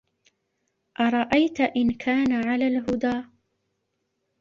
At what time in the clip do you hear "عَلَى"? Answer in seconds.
2.33-2.67